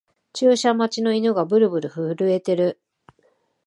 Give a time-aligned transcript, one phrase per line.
[0.33, 2.81] 注射待ちの犬がブルブル震えてる